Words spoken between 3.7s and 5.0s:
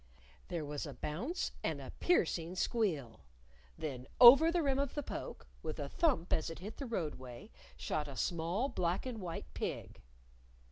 Then over the rim of